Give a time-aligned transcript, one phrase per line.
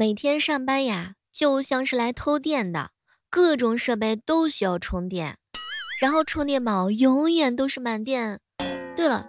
[0.00, 2.88] 每天上班呀，就像是来偷电的，
[3.28, 5.36] 各种设备都需要充电，
[6.00, 8.40] 然后充电宝永远都是满电。
[8.96, 9.26] 对了，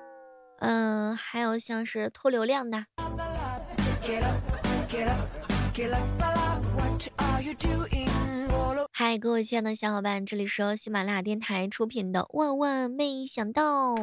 [0.59, 2.85] 嗯，还有像是偷流量的。
[8.93, 13.95] 嗨，各位亲爱的小伙伴，这里是喜马拉雅电台出品的《万万没想到》。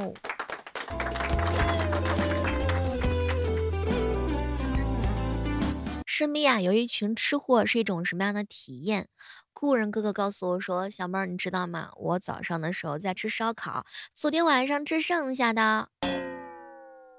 [6.19, 9.07] 身边啊有一群吃货是一种什么样的体验？
[9.53, 11.91] 故人哥哥告诉我说，小妹儿你知道吗？
[11.95, 15.91] 我早上的时候在吃烧烤，昨天晚上吃剩下的。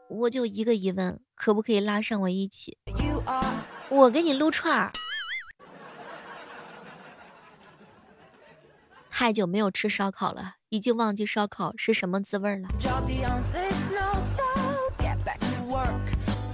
[0.10, 2.78] 我就一个疑问，可不可以拉上我一起？
[3.88, 4.92] 我给你撸串儿。
[9.10, 12.68] 太久没有吃烧烤了，已经忘记烧烤是什么滋味了。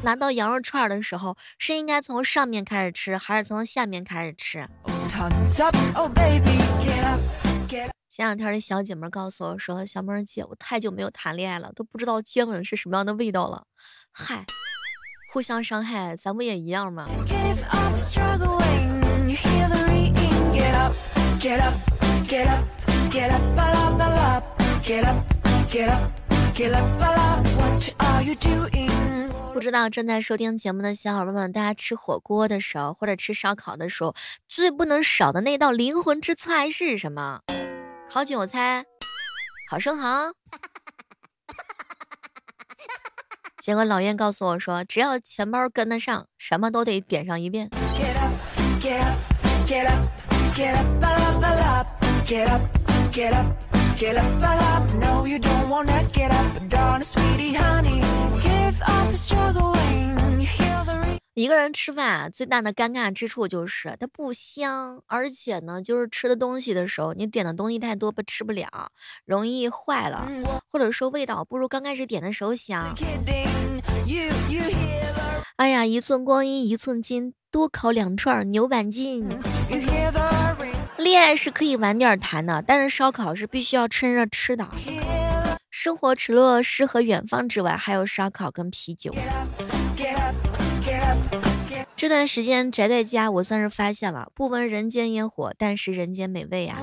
[0.05, 4.70] 拿到羊肉串的时候，是应该从上面开始吃，还是从下面开始吃？
[8.08, 13.64] 前两天的小姐妹告诉我说，小妹儿姐，我太久没有谈恋爱了，都不知道接吻是什么样的味道了。
[14.11, 14.45] 嗨，
[15.33, 17.08] 互相伤害，咱不也一样吗？
[29.54, 34.16] 不知道正在收听节目的小伙伴们，大家吃火锅的时候或者吃烧烤的时候，
[34.50, 37.42] 最不能少的那道灵魂之菜是什么？
[38.09, 38.86] 烤韭菜，
[39.70, 40.34] 烤生蚝。
[43.58, 47.70] 结果老燕告诉我说，只要钱包跟得上，什么都得点上一遍。
[61.34, 68.92] 一个人吃饭啊，最大的尴尬之处就是它不香，而且呢，就是吃的东西的时候，你点的东西太多不吃不了，
[69.26, 70.30] 容易坏了，
[70.72, 72.95] 或者说味道不如刚开始点的时候香。
[75.58, 79.28] 哎呀，一寸光阴一寸金，多烤两串牛板筋。
[80.98, 84.70] 恋爱是可以晚点谈的，但是烧烤是必须要趁热吃的。
[85.86, 89.14] 生活除了诗和远方之外，还有烧烤跟啤酒。
[91.96, 96.80] 这段时间宅在家，我算是发现了，不闻人间烟火，但是人间美味啊。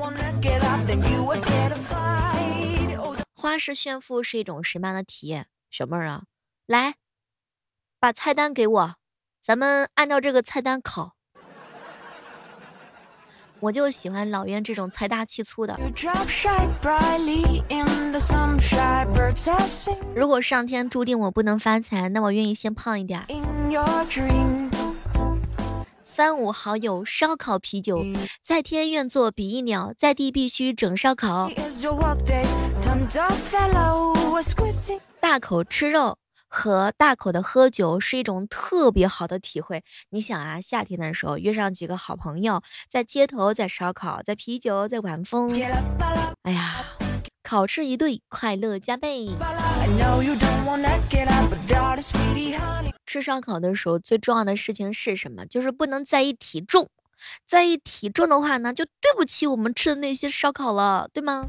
[3.35, 5.49] 花式炫富是一种什么样的体验？
[5.69, 6.23] 小妹儿啊，
[6.67, 6.95] 来，
[7.99, 8.95] 把菜单给我，
[9.41, 11.17] 咱们按照这个菜单烤。
[13.63, 15.79] 我就喜欢老袁这种财大气粗的。
[20.17, 23.25] 如果上天注定我不能发财，那我愿意先胖一点。
[26.03, 28.05] 三五好友烧烤啤酒，
[28.43, 31.49] 在天愿作比翼鸟，在地必须整烧烤。
[35.21, 36.19] 大口吃肉
[36.53, 39.83] 和大口的喝酒是一种特别好的体会。
[40.11, 45.51] 你想啊，夏天的时候约上几个好朋友，在街头，在烧烤，在啤酒，在晚风，
[46.43, 46.85] 哎呀，
[47.43, 49.29] 烤翅一对，快乐加倍。
[53.07, 55.47] 吃烧烤的时候，最重要的事情是什么？
[55.47, 56.91] 就是不能在意体重，
[57.47, 61.49] 在意体重的话呢，就对不起我们吃的那些烧烤了，对吗？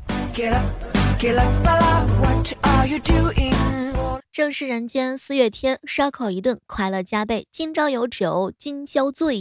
[4.34, 7.46] 正是人间四月天，烧烤一顿，快乐加倍。
[7.52, 9.40] 今朝有酒今宵醉，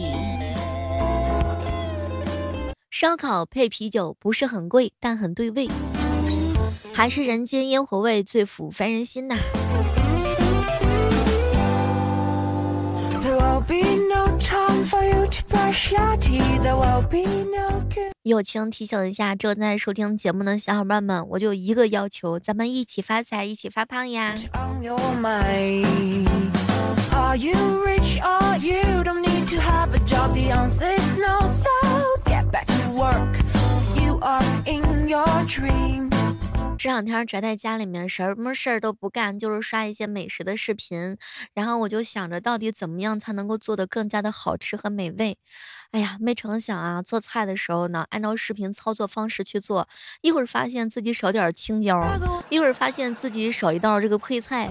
[2.91, 5.67] 烧烤配啤酒不是很贵，但很对味，
[6.93, 9.35] 还是人间烟火味最抚凡人心呐。
[18.23, 24.35] 友情提醒一下正在收听节目的小伙伴们，我就一个要求，咱们一起发财，一起发胖呀！
[36.83, 41.15] 这两天宅在家里面，什么事儿都不干，就是刷一些美食的视频。
[41.53, 45.37] 然后我就想着，到底怎么样才能够做的更加的好吃和美味？
[45.91, 49.87] 哎呀，没成想啊，做菜的时候呢，按照视频操作方式去做，
[50.19, 52.01] 一会儿发现自己少点青椒，
[52.49, 54.69] 一会儿发现自己少一道这个配菜。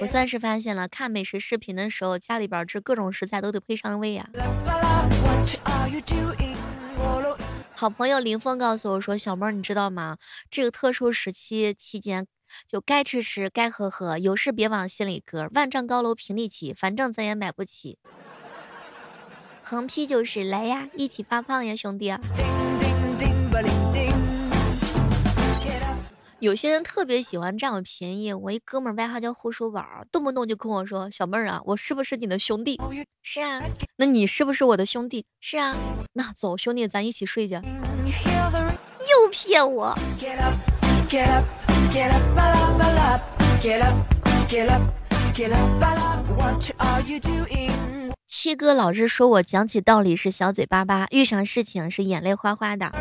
[0.00, 4.28] 我算是发现了，看美食视频的时候，家里边这各种食材都得配上位呀。
[7.78, 10.18] 好朋友林峰告诉我说：“小妹儿，你知道吗？
[10.50, 12.26] 这个特殊时期期间，
[12.66, 17.96] 就该吃吃，该喝喝，有事别往心里搁，万丈高楼平地起，反正咱也买不起。”
[19.62, 22.12] 横批就是来呀，一起发胖呀，兄弟。
[26.40, 32.80] 有些人特别喜欢占我便宜，我一哥们儿外号叫护手宝，动不动就跟我说小妹儿啊，我是不是你的兄弟？
[33.24, 33.60] 是啊，
[33.96, 35.26] 那你是不是我的兄弟？
[35.40, 35.74] 是啊，
[36.12, 37.54] 那走兄弟，咱一起睡去。
[37.54, 37.60] 又
[39.32, 39.98] 骗我。
[48.28, 52.92] 七哥老是说我讲起道理是小嘴巴巴，遇上事情是眼泪哗哗的。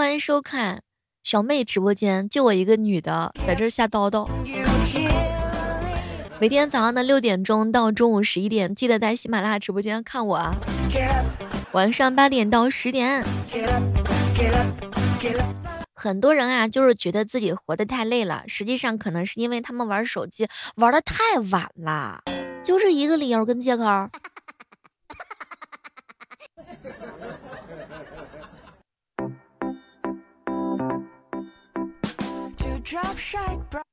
[0.00, 0.82] 欢迎收看
[1.22, 4.26] 小妹直播间，就我一个女的在这瞎叨叨。
[6.40, 10.56] 每天早上的六点钟到中午十一点，记得在喜马拉雅直播间看我啊。
[11.72, 13.26] 晚上八点到十点。
[15.94, 22.22] 很多人啊，就是觉得自己活得太累了，实际上可能是因为他们玩手机玩的太晚了，
[22.64, 23.84] 就这一个理由跟借口。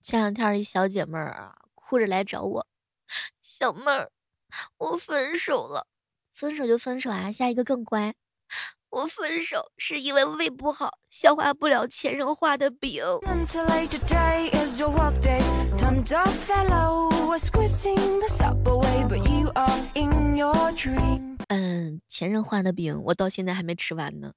[0.02, 2.66] 这两天一小姐妹儿啊，哭着来找我，
[3.44, 4.10] 小妹儿，
[4.78, 5.86] 我分手了，
[6.34, 8.16] 分手就分手啊，下一个更乖。
[8.90, 13.04] 我分手是因为胃不好，消化不了前任画的饼。
[21.50, 24.32] 嗯，前任画的饼，我到现在还没吃完呢。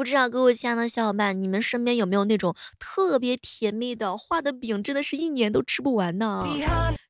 [0.00, 6.46] 不知道各位亲爱的小伙伴，你们身边有没有那种特别甜蜜的画的饼，真的是一年都吃不完呢？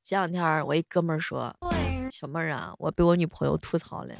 [0.03, 1.55] 前两天我一哥们儿说，
[2.11, 4.13] 小妹儿啊，我被我女朋友吐槽了。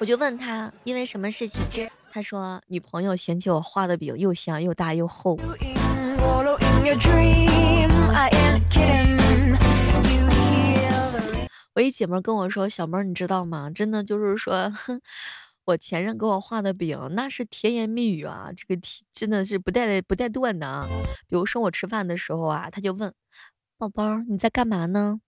[0.00, 5.38] 我就问他因为什么事情，他说女朋友嫌弃我画的饼又香又大又厚。
[11.74, 13.70] 我一姐妹跟我说，小妹儿你知道吗？
[13.70, 14.72] 真的就是说。
[15.66, 20.86] 我前任给我画的饼，那是甜言蜜语啊，这个甜真的是不带不带断的啊。
[21.26, 23.12] 比如说我吃饭的时候啊，他就问
[23.76, 25.20] 宝宝你在干嘛呢？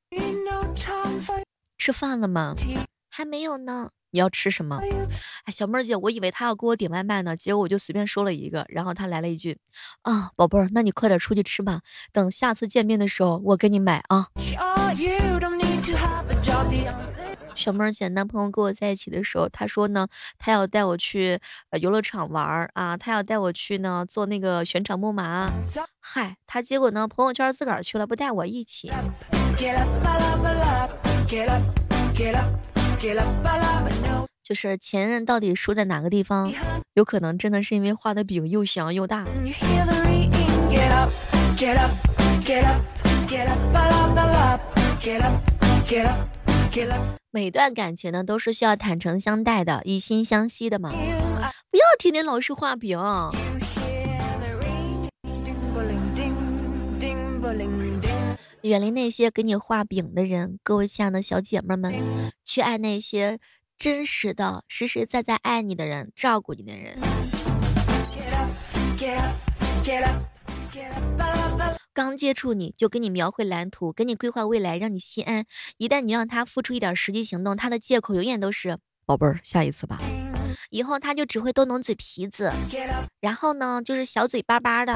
[1.77, 2.55] 吃饭了吗？
[3.09, 3.91] 还没有呢。
[4.11, 4.81] 你要吃什么？
[5.45, 9.59] 哎，小妹儿姐，我以为他要给我点外卖呢，结果我就随便说了一个，然后他来了一句
[10.03, 11.83] 啊，宝贝儿，那你快点出去吃吧，
[12.13, 14.29] 等下次见面的时候我给你买啊。
[17.59, 20.07] 小妹儿姐男朋友跟我在一起的时候，他说呢，
[20.39, 21.41] 他要带我去
[21.81, 25.51] 游乐场玩啊，他要带我去呢坐那个旋转木马。
[26.01, 28.93] 嗨，他结果呢朋友圈自个儿去了，不带我一起。
[34.45, 36.53] 就是前任到底输在哪个地方？
[36.95, 39.25] 有可能真的是因为画的饼又香又大。
[47.31, 50.91] 每段感情呢都是需要坦诚相待的，以心相惜的嘛。
[50.91, 52.99] 不要天天老是画饼。
[58.63, 61.95] 远离那些给你画饼的人，各位亲爱的小姐妹们，
[62.45, 63.39] 去爱那些
[63.77, 66.99] 真实的、实实在在爱你的人，照顾你的人。
[71.99, 75.47] 刚接触你就给你描绘蓝图，给你规划未来，让你心安。
[75.79, 79.99] 一旦你让他付出一点实际行动，他的借口永远都是宝贝儿，下一次吧。
[80.71, 82.53] 以后他就只会动动嘴皮子，
[83.21, 84.95] 然后呢就是小嘴巴巴的。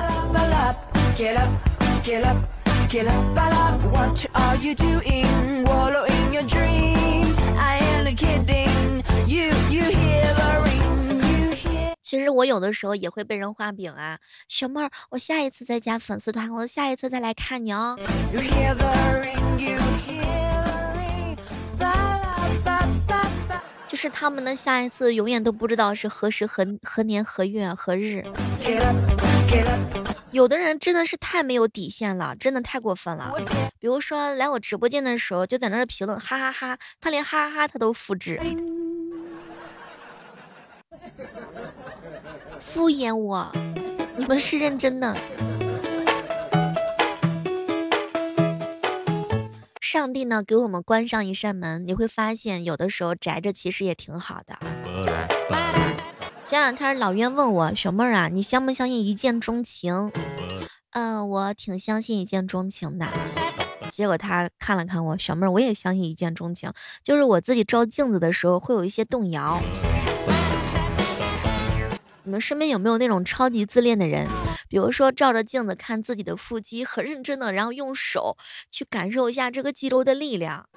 [12.12, 17.98] 其实我有的时候也会被人画饼啊，小妹儿，我下一次再加粉丝团，我下一次再来看你哦。
[23.88, 28.26] 就是他们的下一次永远都不知道是何时何何年何月何日。
[30.32, 33.32] 有的人真的是太没有底线了，真的太过分了。
[33.80, 38.38] 比如说来我直播间的时候就在那儿评论哈哈哈，他连哈哈哈他都复制。
[42.62, 43.52] 敷衍我，
[44.16, 45.16] 你们是认真的。
[49.80, 54.58] 上帝呢，给我们关上一扇门，你会发现有的时候宅着其实也挺好的。
[56.44, 60.10] 前两天老冤问我，小妹儿啊，你相不相信一见钟情？
[60.92, 63.06] 嗯，我挺相信一见钟情的。
[63.90, 66.72] 结果他看了看我，小妹儿，我也相信一见钟情，
[67.04, 69.60] 就是我自己照镜子的时候会有一些动摇。
[72.24, 74.28] 你们身边有没有那种超级自恋的人？
[74.68, 78.36] 比如说照着镜子看自己的腹肌，很认真的，然后用手
[78.70, 80.68] 去感受一下这个肌肉的力量。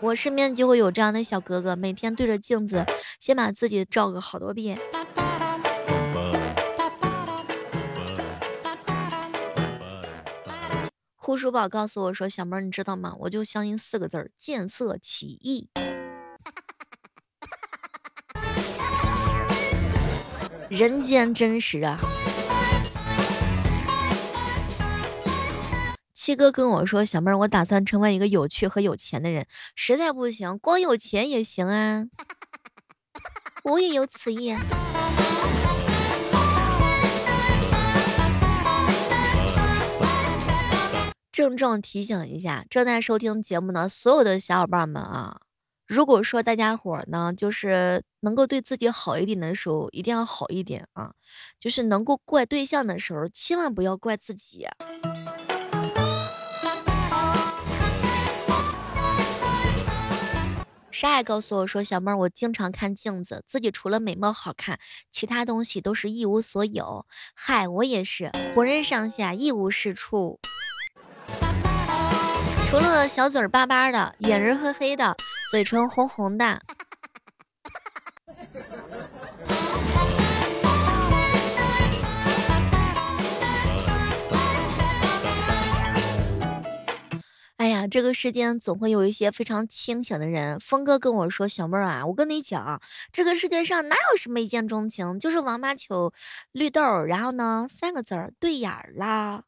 [0.00, 2.84] 我身边就会有这样的小哥哥，每天对着镜子，
[3.20, 4.78] 先把自己照个好多遍。
[11.14, 13.14] 护书宝告诉我说：“小妹儿，你知道吗？
[13.20, 15.68] 我就相信四个字儿，见色起意。”
[20.68, 22.00] 人间真实啊！
[26.12, 29.46] 七哥跟我说，小妹儿，我打算成为一个有趣和有钱的人，
[29.76, 32.06] 实在不行，光有钱也行啊。
[33.62, 34.56] 我也有此意。
[41.30, 45.40] 郑重提醒一下，正在收听节目的所有的小伙伴们啊。
[45.86, 51.14] 如果说大家伙呢，就是能够对自己好一点的时候，一定要好一点啊。
[51.60, 54.66] 就是能够怪对象的时候，千万不要怪自己。
[60.90, 64.80] 沙爱告诉我说，小妹儿，我经常看镜子，自己除了美貌好看，
[65.12, 67.06] 其他东西都是一无所有。
[67.36, 70.40] 嗨，我也是，浑身上下一无是处，
[72.68, 75.16] 除了小嘴巴巴的，眼仁黑黑的。
[75.50, 76.60] 嘴唇红红的。
[87.56, 90.58] 哎呀，这个世间总会有一些非常清醒的人。
[90.58, 92.82] 峰哥跟我说，小妹儿啊，我跟你讲，
[93.12, 96.12] 这个世界上哪有什么一见钟情，就是王八球、
[96.50, 99.44] 绿豆，然后呢，三个字儿对眼儿啦。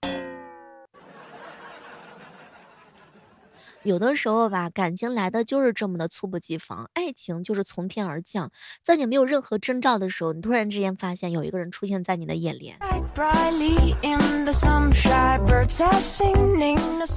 [3.88, 8.52] 有的时候吧，感情来的就是这么的猝不及防，爱情就是从天而降，
[8.82, 12.84] 在你没有任何征兆的时候，你突然之间发现有一个人出现在你的眼帘。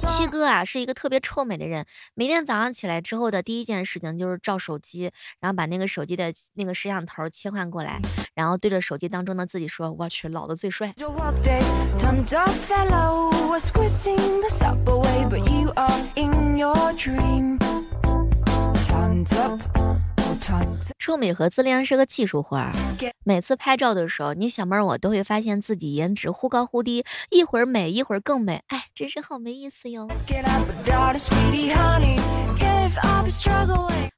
[0.08, 8.00] 七哥啊，是一个特别臭美的人，每天早上起来之后的第一件事情就是照手机，然后把那个手机的那个摄像头切换过来，
[8.34, 10.92] 然后对着手机当中的自己说：“我去，老子最帅。”
[20.98, 22.72] 臭美和自恋是个技术活儿，
[23.24, 30.08] 每次拍照的时候，你小妹儿我都会发现自己颜值忽高忽低，一会儿美一会儿更美，哎，真是好没意思哟。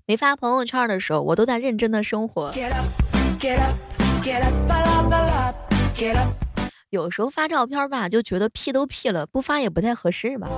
[0.06, 2.52] 没发朋友圈的时候，我都在认真的生活。
[6.90, 10.48] 有时候发照片吧，就觉得 P 都 P 了，不发也不太合适吧。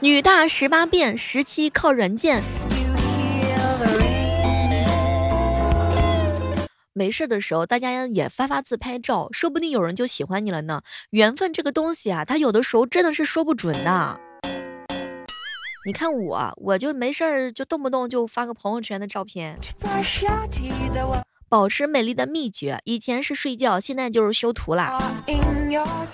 [0.00, 2.42] 女大十八变，十七靠软件。
[6.96, 10.82] 没事的时候，大家也发发自拍照，说不定有人就喜欢你了呢。
[11.10, 14.20] 缘分这个东西啊，它有的时候真的是说不准的。
[15.84, 19.58] 你看我，我就没事儿就动不动就发个朋友圈的照片。
[21.48, 24.98] 保持美丽的秘诀，以前是睡觉，现在就是修图啦。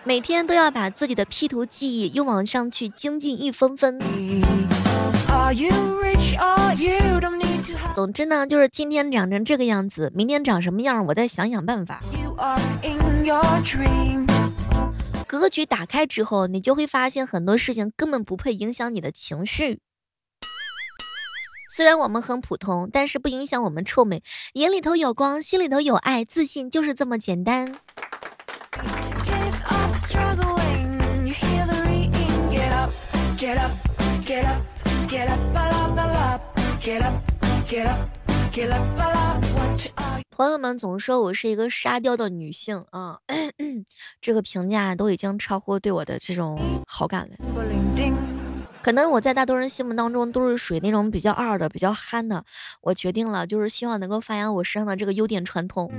[0.04, 3.98] 每天都要把自己的 P 图技艺又往上去精进一分分。
[7.94, 12.00] 总之呢，就是今天长成这个样子，明天长什么样，我再想想办法。
[15.26, 19.80] 格局打开之后，你就会发现很多事情根本不配影响你的情绪。
[21.72, 24.24] 虽然我们很普通，但是不影响我们臭美。
[24.54, 27.76] 眼里头有光，心里头有爱，自信就是这么简单。
[40.30, 43.20] 朋友们总说我是一个沙雕的女性啊，
[44.20, 47.36] 这个评价都已经超乎对我的这种好感了。
[48.82, 52.44] 可能我在大多人心目当中都是属于那种比较二的、比较憨的。
[52.80, 55.92] 我决定了，就是希望能够发扬我身上的这个优点传统。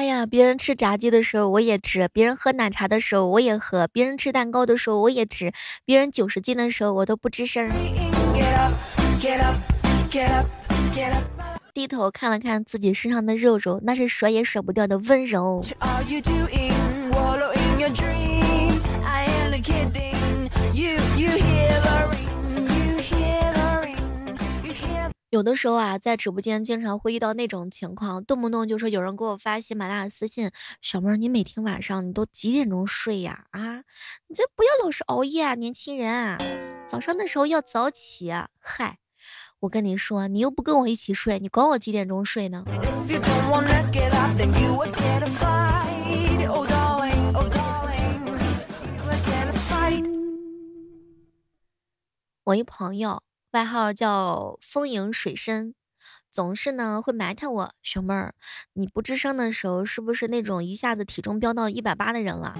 [0.00, 5.52] 哎呀，别人吃炸鸡的时候我也吃，别人喝奶茶的时候我也喝，别人吃蛋糕的时候我也吃，
[5.84, 7.70] 别人九十斤的时候我都不吱声。
[11.74, 15.62] 低头看了看自己身上的肉肉，那是舍也舍不掉的温柔。
[25.40, 30.50] 有的时候啊，在直播间经常会遇到那种情况，动不动就说有人给我发喜马拉雅私信，
[30.82, 33.46] 小妹儿，你每天晚上你都几点钟睡呀？
[33.50, 33.76] 啊，
[34.26, 36.36] 你这不要老是熬夜啊，年轻人，
[36.86, 38.30] 早上的时候要早起。
[38.58, 38.98] 嗨，
[39.60, 42.62] 我跟你说，你又不跟我一起睡，你管我几点钟睡呢？
[52.44, 53.22] 我一朋友。
[53.52, 55.74] 外号叫风影水深，
[56.30, 58.34] 总是呢会埋汰我，熊妹儿，
[58.72, 62.56] 你不吱声的时候是不是那种一下子体重飙到一百八的人了？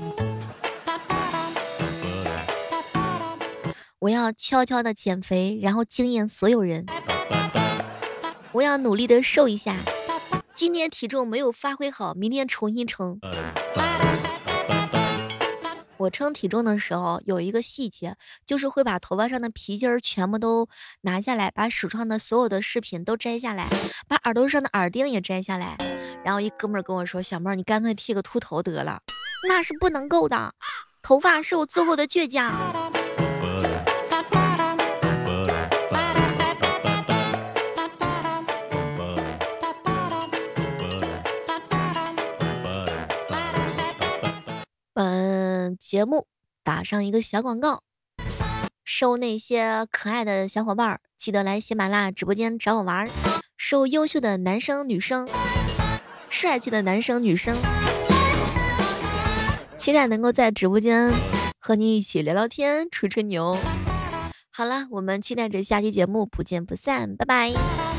[4.00, 6.87] 我要悄悄的减肥，然后惊艳所有人。
[8.50, 9.76] 我要努力的瘦一下，
[10.54, 13.20] 今天体重没有发挥好，明天重新称。
[16.00, 18.16] 我称体重的时候有一个细节，
[18.47, 20.66] 就是会把头发上的皮筋儿全部都
[21.02, 23.69] 拿下来，把手上的所有的饰品都摘下来，
[24.09, 25.76] 把耳朵上的耳钉也摘下来。
[26.25, 29.02] 然后一哥们儿跟我说：“小妹儿，你干脆剃个秃头得了。”
[29.47, 30.54] 那是不能够的，
[31.02, 32.50] 头发是我最后的倔强。
[45.80, 46.26] 节目
[46.62, 47.82] 打上一个小广告，
[48.84, 53.08] 收那些可爱的小伙伴，记得来喜马拉雅直播间找我玩。
[53.56, 55.26] 收优秀的男生女生，
[56.28, 57.56] 帅气的男生女生，
[59.78, 61.12] 期待能够在直播间
[61.58, 63.56] 和你一起聊聊天，吹吹牛。
[64.50, 67.89] 好了，我们期待着下期节目，不见不散，拜拜。